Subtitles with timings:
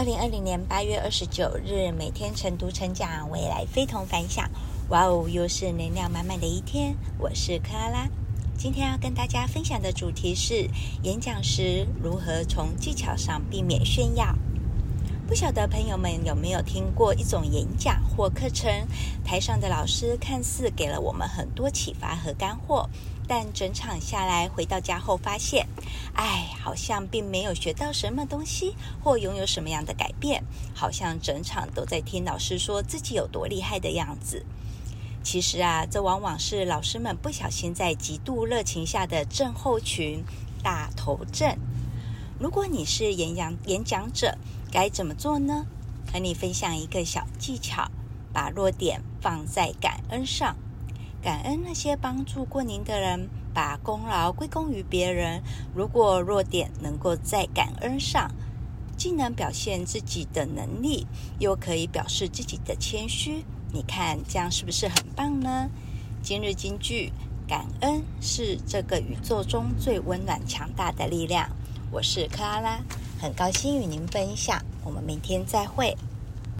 [0.00, 4.50] 二零二零年八月二十九日，每天晨读晨讲，未来非同凡响。
[4.88, 6.96] 哇哦，又是能量满满的一天。
[7.18, 8.08] 我是克拉拉，
[8.56, 10.66] 今天要跟大家分享的主题是
[11.02, 14.34] 演讲时如何从技巧上避免炫耀。
[15.30, 18.68] 不晓得朋友们有没有听过一种演讲或课程，
[19.24, 22.90] 台上的老师看似给了我们很多启发和干货，
[23.28, 25.68] 但整场下来回到家后发现，
[26.14, 28.74] 哎，好像并没有学到什么东西，
[29.04, 30.42] 或拥有什么样的改变，
[30.74, 34.44] 好像整场都在听老师说自己有多厉害的样子。
[35.22, 40.24] 其实啊，这往往是老师们不小心在极度热情下的症候群
[40.60, 41.56] 大头症。
[42.40, 44.34] 如果你是演讲演讲者，
[44.72, 45.66] 该怎么做呢？
[46.10, 47.90] 和你分享一个小技巧，
[48.32, 50.56] 把弱点放在感恩上，
[51.20, 55.42] 感恩那些帮助过您的人，把功劳归功于别人。
[55.74, 58.30] 如果弱点能够在感恩上，
[58.96, 61.06] 既能表现自己的能力，
[61.40, 65.68] 又可以表示自己的谦虚，你看这样是不是很棒呢？
[66.22, 67.12] 今日金句：
[67.46, 71.46] 感恩是这个宇宙中最温暖强大的力量。
[71.92, 72.78] 我是克拉拉，
[73.20, 74.64] 很高兴与您分享。
[74.84, 75.92] 我们明天再会。